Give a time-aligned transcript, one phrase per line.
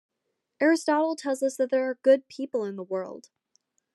[0.59, 3.29] Aristotle tells us that there are good people in the world.